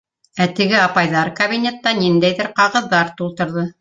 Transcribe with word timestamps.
Ә 0.43 0.45
теге 0.59 0.79
апайҙар 0.85 1.31
кабинетта 1.41 1.93
ниндәйҙер 2.01 2.51
ҡағыҙҙар 2.61 3.13
тултырҙы. 3.21 3.69